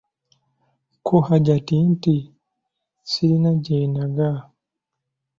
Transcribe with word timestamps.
Ko 1.05 1.15
Hajati 1.27 1.75
nti:"nze 1.91 2.15
silina 3.09 3.51
gyendaga" 3.63 4.29